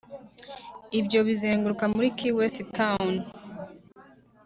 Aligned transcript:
ibyo 0.99 1.19
bizenguruka 1.27 1.85
muri 1.95 2.07
key 2.17 2.33
west 2.37 2.57
town 2.77 3.13